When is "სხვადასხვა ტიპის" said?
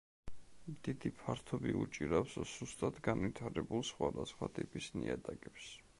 3.93-4.93